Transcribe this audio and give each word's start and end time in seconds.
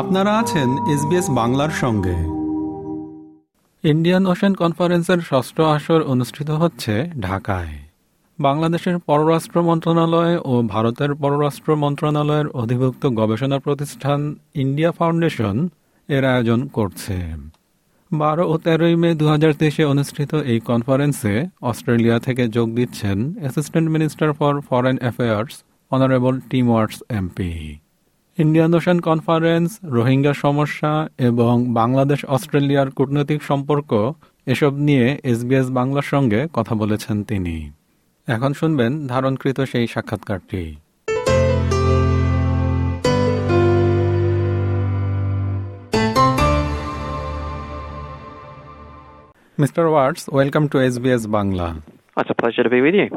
আপনারা 0.00 0.38
আছেন 0.38 0.68
এসবিএস 0.94 1.26
বাংলার 1.30 1.70
সঙ্গে। 1.70 2.16
ইন্ডিয়ান 3.84 4.26
ওশেন 4.26 4.54
কনফারেন্সের 4.54 5.20
ষষ্ঠ 5.20 5.60
আসর 5.60 6.02
অনুষ্ঠিত 6.02 6.50
হচ্ছে 6.50 6.94
ঢাকায়। 7.20 7.74
বাংলাদেশের 8.38 8.98
পররাষ্ট্র 8.98 9.62
মন্ত্রণালয় 9.62 10.34
ও 10.44 10.62
ভারতের 10.62 11.14
পররাষ্ট্র 11.14 11.76
মন্ত্রণালয়ের 11.76 12.48
অধিভুক্ত 12.52 13.06
গবেষণা 13.06 13.58
প্রতিষ্ঠান 13.58 14.34
ইন্ডিয়া 14.54 14.92
ফাউন্ডেশন 14.92 15.68
এর 16.08 16.24
আয়োজন 16.24 16.60
করছে। 16.66 17.16
বারো 18.12 18.44
ও 18.52 18.58
তেরোই 18.58 18.96
মে 18.96 19.14
দু 19.14 19.26
হাজার 19.28 19.52
তেইশে 19.52 19.84
অনুষ্ঠিত 19.84 20.34
এই 20.34 20.60
কনফারেন্সে 20.60 21.34
অস্ট্রেলিয়া 21.62 22.18
থেকে 22.18 22.48
যোগ 22.48 22.68
দিচ্ছেন 22.74 23.18
assistant 23.40 23.88
minister 23.90 24.32
for 24.32 24.60
foreign 24.60 24.96
affairs 24.98 25.54
honourable 25.90 26.34
Tim 26.50 26.66
Watts 26.70 26.98
MP. 27.08 27.52
Indian 28.38 28.72
Ocean 28.74 28.98
conference 29.00 29.68
Rohingya 29.96 30.32
সমস্যা 30.44 30.92
এবং 31.18 31.54
বাংলাদেশ 31.80 32.20
অস্ট্রেলিয়ার 32.26 32.88
কূটনৈতিক 32.90 33.40
সম্পর্ক 33.42 33.90
এসব 34.46 34.72
নিয়ে 34.78 35.06
এসবিএস 35.24 35.66
বাংলার 35.70 36.06
সঙ্গে 36.08 36.40
কথা 36.52 36.74
বলেছেন 36.74 37.16
তিনি 37.24 37.56
এখন 38.28 38.50
শুনবেন 38.52 38.92
ধারণকৃত 39.06 39.58
সেই 39.72 39.86
সাক্ষাৎকারটি 39.86 40.62
Mr. 49.58 49.84
Watts, 49.94 50.22
welcome 50.30 50.66
to 50.72 50.76
SBS 50.92 51.22
Bangla. 51.26 51.68
It's 52.16 52.30
a 52.30 52.38
pleasure 52.42 52.64
to 52.66 52.70
be 52.70 52.80
with 52.80 52.96
you. 53.00 53.08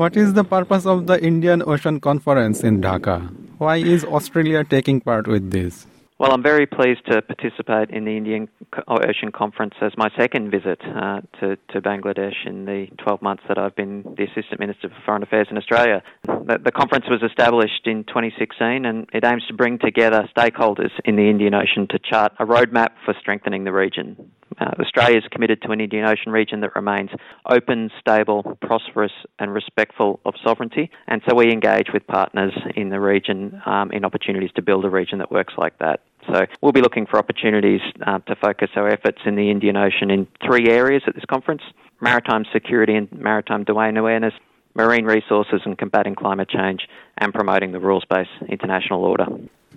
What 0.00 0.12
is 0.16 0.28
the 0.38 0.46
purpose 0.46 0.84
of 0.86 0.98
the 1.08 1.16
Indian 1.30 1.60
Ocean 1.72 1.96
Conference 2.00 2.58
in 2.68 2.74
Dhaka? 2.84 3.16
Why 3.58 3.76
is 3.76 4.04
Australia 4.04 4.64
taking 4.64 5.00
part 5.00 5.28
with 5.28 5.50
this? 5.50 5.86
Well, 6.18 6.32
I'm 6.32 6.44
very 6.44 6.64
pleased 6.66 7.04
to 7.10 7.22
participate 7.22 7.90
in 7.90 8.04
the 8.04 8.16
Indian 8.16 8.48
Ocean 8.86 9.32
Conference 9.32 9.74
as 9.80 9.92
my 9.96 10.08
second 10.16 10.50
visit 10.50 10.80
uh, 10.84 11.20
to, 11.40 11.56
to, 11.70 11.80
Bangladesh 11.80 12.46
in 12.46 12.66
the 12.66 12.86
12 13.02 13.20
months 13.20 13.42
that 13.48 13.58
I've 13.58 13.74
been 13.74 14.02
the 14.16 14.24
Assistant 14.24 14.60
Minister 14.60 14.88
for 14.88 14.96
Foreign 15.04 15.24
Affairs 15.24 15.48
in 15.50 15.58
Australia. 15.58 16.04
The, 16.24 16.60
the, 16.64 16.70
conference 16.70 17.06
was 17.10 17.20
established 17.22 17.86
in 17.86 18.04
2016 18.04 18.84
and 18.86 19.08
it 19.12 19.24
aims 19.24 19.44
to 19.48 19.54
bring 19.54 19.78
together 19.80 20.28
stakeholders 20.36 20.92
in 21.04 21.16
the 21.16 21.28
Indian 21.28 21.52
Ocean 21.52 21.88
to 21.90 21.98
chart 21.98 22.32
a 22.38 22.46
roadmap 22.46 22.90
for 23.04 23.14
strengthening 23.20 23.64
the 23.64 23.72
region. 23.72 24.30
Uh, 24.60 24.70
Australia 24.80 25.18
is 25.18 25.24
committed 25.30 25.62
to 25.62 25.70
an 25.70 25.80
Indian 25.80 26.04
Ocean 26.06 26.32
region 26.32 26.60
that 26.60 26.74
remains 26.74 27.10
open, 27.48 27.90
stable, 27.98 28.56
prosperous, 28.60 29.12
and 29.38 29.52
respectful 29.52 30.20
of 30.24 30.34
sovereignty. 30.44 30.90
And 31.08 31.22
so 31.28 31.34
we 31.34 31.52
engage 31.52 31.88
with 31.92 32.06
partners 32.06 32.52
in 32.76 32.90
the 32.90 33.00
region 33.00 33.60
um, 33.66 33.90
in 33.90 34.04
opportunities 34.04 34.50
to 34.56 34.62
build 34.62 34.84
a 34.84 34.90
region 34.90 35.18
that 35.18 35.30
works 35.30 35.54
like 35.56 35.78
that. 35.78 36.00
So 36.32 36.46
we'll 36.62 36.72
be 36.72 36.80
looking 36.80 37.06
for 37.06 37.18
opportunities 37.18 37.80
uh, 38.06 38.18
to 38.20 38.36
focus 38.36 38.70
our 38.76 38.88
efforts 38.88 39.18
in 39.26 39.36
the 39.36 39.50
Indian 39.50 39.76
Ocean 39.76 40.10
in 40.10 40.26
three 40.44 40.68
areas 40.70 41.02
at 41.06 41.14
this 41.14 41.24
conference 41.28 41.62
maritime 42.00 42.44
security 42.52 42.94
and 42.94 43.10
maritime 43.12 43.64
domain 43.64 43.96
awareness, 43.96 44.34
marine 44.74 45.04
resources 45.04 45.60
and 45.64 45.78
combating 45.78 46.14
climate 46.14 46.48
change, 46.48 46.88
and 47.18 47.32
promoting 47.32 47.72
the 47.72 47.80
rules 47.80 48.04
based 48.08 48.30
international 48.48 49.04
order. 49.04 49.26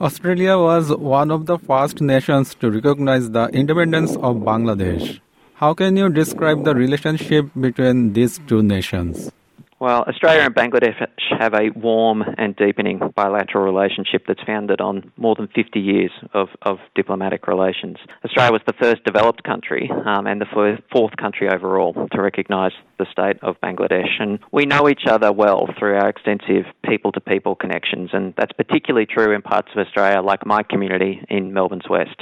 Australia 0.00 0.56
was 0.56 0.90
one 0.96 1.30
of 1.30 1.46
the 1.46 1.58
first 1.58 2.00
nations 2.00 2.54
to 2.54 2.70
recognize 2.70 3.30
the 3.30 3.46
independence 3.48 4.16
of 4.16 4.36
Bangladesh. 4.36 5.20
How 5.54 5.74
can 5.74 5.96
you 5.96 6.08
describe 6.08 6.64
the 6.64 6.74
relationship 6.74 7.46
between 7.60 8.12
these 8.14 8.40
two 8.46 8.62
nations? 8.62 9.30
Well, 9.80 10.02
Australia 10.06 10.42
and 10.42 10.54
Bangladesh 10.54 11.08
have 11.38 11.54
a 11.54 11.70
warm 11.74 12.22
and 12.36 12.54
deepening 12.54 13.00
bilateral 13.16 13.64
relationship 13.64 14.24
that's 14.28 14.42
founded 14.46 14.82
on 14.82 15.10
more 15.16 15.34
than 15.34 15.48
50 15.54 15.80
years 15.80 16.10
of, 16.34 16.48
of 16.60 16.76
diplomatic 16.94 17.46
relations. 17.46 17.96
Australia 18.22 18.52
was 18.52 18.60
the 18.66 18.74
first 18.74 19.02
developed 19.04 19.42
country 19.42 19.90
um, 20.04 20.26
and 20.26 20.38
the 20.38 20.76
fourth 20.92 21.16
country 21.16 21.48
overall 21.48 21.94
to 22.12 22.20
recognise 22.20 22.72
the 22.98 23.06
state 23.10 23.42
of 23.42 23.58
Bangladesh. 23.62 24.20
And 24.20 24.38
we 24.52 24.66
know 24.66 24.86
each 24.86 25.06
other 25.08 25.32
well 25.32 25.66
through 25.78 25.96
our 25.96 26.10
extensive 26.10 26.66
people 26.84 27.10
to 27.12 27.20
people 27.20 27.54
connections, 27.54 28.10
and 28.12 28.34
that's 28.36 28.52
particularly 28.52 29.06
true 29.06 29.34
in 29.34 29.40
parts 29.40 29.68
of 29.74 29.78
Australia 29.78 30.20
like 30.20 30.44
my 30.44 30.62
community 30.62 31.24
in 31.30 31.54
Melbourne's 31.54 31.88
West 31.88 32.20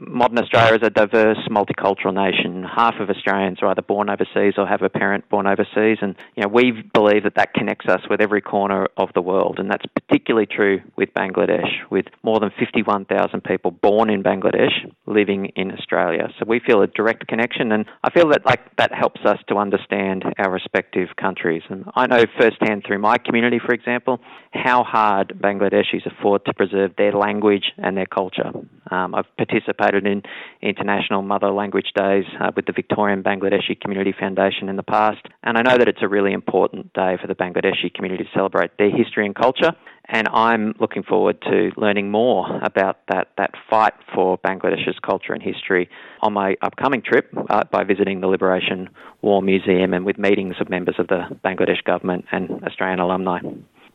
modern 0.00 0.38
Australia 0.38 0.74
is 0.74 0.82
a 0.82 0.90
diverse, 0.90 1.38
multicultural 1.50 2.14
nation. 2.14 2.64
Half 2.64 2.94
of 3.00 3.10
Australians 3.10 3.58
are 3.62 3.68
either 3.68 3.82
born 3.82 4.08
overseas 4.10 4.54
or 4.56 4.66
have 4.66 4.82
a 4.82 4.88
parent 4.88 5.28
born 5.28 5.46
overseas, 5.46 5.98
and 6.00 6.14
you 6.36 6.42
know 6.42 6.48
we 6.48 6.72
believe 6.72 7.24
that 7.24 7.34
that 7.36 7.54
connects 7.54 7.86
us 7.88 8.00
with 8.08 8.20
every 8.20 8.40
corner 8.40 8.88
of 8.96 9.10
the 9.14 9.22
world, 9.22 9.58
and 9.58 9.70
that's 9.70 9.84
particularly 9.94 10.46
true 10.46 10.80
with 10.96 11.12
Bangladesh, 11.14 11.68
with 11.90 12.06
more 12.22 12.40
than 12.40 12.50
51,000 12.58 13.42
people 13.44 13.70
born 13.70 14.10
in 14.10 14.22
Bangladesh 14.22 14.90
living 15.06 15.46
in 15.56 15.72
Australia. 15.72 16.28
So 16.38 16.44
we 16.46 16.60
feel 16.60 16.82
a 16.82 16.86
direct 16.86 17.26
connection, 17.26 17.72
and 17.72 17.86
I 18.04 18.10
feel 18.10 18.28
that 18.30 18.46
like 18.46 18.76
that 18.76 18.92
helps 18.94 19.20
us 19.24 19.38
to 19.48 19.56
understand 19.56 20.24
our 20.38 20.50
respective 20.50 21.08
countries. 21.20 21.62
And 21.68 21.84
I 21.94 22.06
know 22.06 22.24
firsthand 22.38 22.84
through 22.86 22.98
my 22.98 23.18
community, 23.18 23.58
for 23.64 23.74
example, 23.74 24.20
how 24.52 24.84
hard 24.84 25.34
Bangladeshis 25.40 26.06
afford 26.06 26.44
to 26.46 26.54
preserve 26.54 26.92
their 26.96 27.12
language 27.12 27.72
and 27.78 27.96
their 27.96 28.06
culture. 28.06 28.52
Um, 28.90 29.14
I've 29.14 29.26
participated 29.36 30.06
in 30.06 30.22
International 30.62 31.22
Mother 31.22 31.50
Language 31.50 31.92
Days 31.94 32.24
uh, 32.40 32.50
with 32.54 32.66
the 32.66 32.72
Victorian 32.72 33.22
Bangladeshi 33.22 33.80
Community 33.80 34.14
Foundation 34.18 34.68
in 34.68 34.76
the 34.76 34.82
past, 34.82 35.20
and 35.42 35.56
I 35.58 35.62
know 35.62 35.76
that 35.78 35.88
it's 35.88 36.02
a 36.02 36.08
really 36.08 36.32
important 36.32 36.92
day 36.92 37.16
for 37.20 37.26
the 37.26 37.34
Bangladeshi 37.34 37.92
community 37.94 38.24
to 38.24 38.30
celebrate 38.34 38.70
their 38.78 38.90
history 38.90 39.26
and 39.26 39.34
culture. 39.34 39.72
And 40.10 40.26
I'm 40.28 40.74
looking 40.80 41.02
forward 41.02 41.40
to 41.42 41.70
learning 41.76 42.10
more 42.10 42.46
about 42.62 42.96
that, 43.08 43.28
that 43.36 43.50
fight 43.68 43.92
for 44.14 44.38
Bangladesh's 44.38 44.98
culture 45.04 45.34
and 45.34 45.42
history 45.42 45.90
on 46.22 46.32
my 46.32 46.56
upcoming 46.62 47.02
trip 47.02 47.30
uh, 47.50 47.64
by 47.70 47.84
visiting 47.84 48.22
the 48.22 48.26
Liberation 48.26 48.88
War 49.20 49.42
Museum 49.42 49.92
and 49.92 50.06
with 50.06 50.16
meetings 50.16 50.54
of 50.60 50.70
members 50.70 50.94
of 50.98 51.08
the 51.08 51.24
Bangladesh 51.44 51.84
government 51.84 52.24
and 52.32 52.64
Australian 52.64 53.00
alumni. 53.00 53.40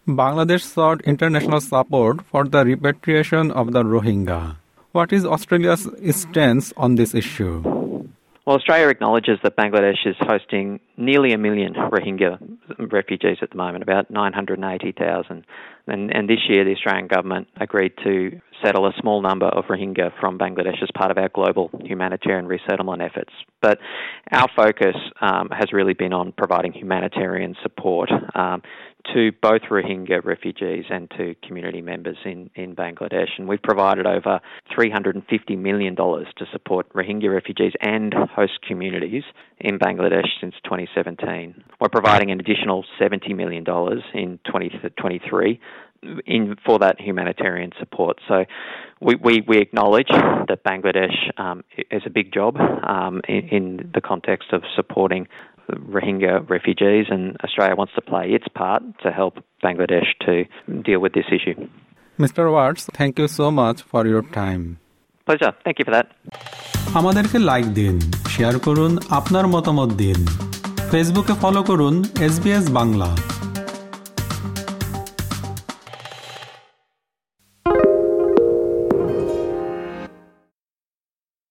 Bangladesh 0.08 0.62
sought 0.62 1.02
international 1.02 1.62
support 1.62 2.22
for 2.26 2.44
the 2.44 2.64
repatriation 2.64 3.50
of 3.52 3.72
the 3.72 3.84
Rohingya. 3.84 4.58
What 4.94 5.12
is 5.12 5.26
Australia's 5.26 5.90
stance 6.12 6.72
on 6.78 6.94
this 6.94 7.16
issue? 7.16 7.62
Well, 8.46 8.58
Australia 8.58 8.90
acknowledges 8.90 9.40
that 9.42 9.58
Bangladesh 9.58 10.06
is 10.06 10.16
hosting 10.20 10.82
nearly 10.98 11.34
a 11.34 11.38
million 11.40 11.74
Rohingya 11.74 12.38
refugees 12.92 13.38
at 13.42 13.50
the 13.50 13.58
moment, 13.58 13.82
about 13.82 14.12
980,000. 14.12 15.46
And, 15.88 16.16
and 16.16 16.30
this 16.30 16.42
year, 16.48 16.64
the 16.64 16.74
Australian 16.74 17.08
government 17.08 17.48
agreed 17.60 17.94
to 18.04 18.40
settle 18.64 18.86
a 18.86 18.92
small 19.02 19.24
number 19.24 19.48
of 19.48 19.66
Rohingya 19.66 20.12
from 20.20 20.38
Bangladesh 20.38 20.84
as 20.84 20.90
part 20.96 21.10
of 21.10 21.18
our 21.18 21.30
global 21.30 21.72
humanitarian 21.84 22.46
resettlement 22.46 23.02
efforts. 23.02 23.32
But 23.64 23.80
our 24.32 24.48
focus 24.56 24.96
um, 25.22 25.50
has 25.50 25.74
really 25.74 25.94
been 25.94 26.14
on 26.14 26.34
providing 26.34 26.72
humanitarian 26.72 27.56
support 27.64 28.12
um, 28.36 28.62
to 29.14 29.32
both 29.42 29.64
Rohingya 29.70 30.24
refugees 30.24 30.86
and 30.90 31.10
to 31.18 31.36
community 31.46 31.82
members 31.82 32.18
in, 32.26 32.50
in 32.56 32.76
Bangladesh. 32.76 33.30
And 33.38 33.48
we've 33.48 33.62
provided 33.62 34.06
over 34.06 34.40
$350 34.78 35.58
million 35.58 35.96
to 35.96 36.46
support 36.52 36.92
Rohingya 36.94 37.34
refugees 37.34 37.74
and 37.82 38.14
host 38.14 38.60
communities 38.68 39.24
in 39.60 39.78
Bangladesh 39.78 40.28
since 40.40 40.56
2017. 40.64 41.64
We're 41.80 41.90
providing 41.90 42.32
an 42.32 42.40
additional 42.40 42.86
$70 43.00 43.36
million 43.36 43.64
in 44.14 44.40
2023 44.46 45.60
in 46.26 46.56
for 46.66 46.80
that 46.80 47.00
humanitarian 47.00 47.72
support. 47.80 48.20
So 48.28 48.46
we, 49.02 49.16
we, 49.16 49.44
we 49.48 49.58
acknowledge 49.60 50.10
that 50.10 50.64
Bangladesh 50.64 51.16
um, 51.38 51.64
is 51.92 52.04
a 52.06 52.10
big 52.10 52.34
job 52.34 52.58
um, 52.58 53.22
in, 53.28 53.48
in, 53.50 53.92
the 53.94 54.02
context 54.02 54.50
of 54.54 54.64
supporting 54.76 55.28
Rohingya 55.97 56.35
refugees, 56.49 57.07
and 57.11 57.23
Australia 57.45 57.75
wants 57.77 57.93
to 57.95 58.03
play 58.03 58.27
its 58.39 58.49
part 58.55 58.83
to 59.03 59.09
help 59.11 59.35
Bangladesh 59.65 60.11
to 60.25 60.33
deal 60.83 61.01
with 61.01 61.13
this 61.13 61.29
issue. 61.39 61.57
Mr. 62.19 62.45
Watts, 62.51 62.83
thank 62.99 63.19
you 63.19 63.29
so 63.29 63.47
much 63.53 63.79
for 63.83 64.03
your 64.07 64.23
time. 64.41 64.63
Pleasure. 65.27 65.53
Thank 65.65 65.77
you 65.79 65.85
for 65.85 65.95
that. 65.97 66.07
আমাদেরকে 67.01 67.39
like 67.51 67.67
দিন 67.81 67.95
share 68.35 68.55
করুন 68.67 68.93
আপনার 69.19 69.47
মতামত 69.55 69.91
দিন 70.03 70.19
ফেসবুকে 70.91 71.35
follow 71.43 71.61
করুন 71.71 71.95
SBS 72.27 72.67
Bangla 72.79 73.09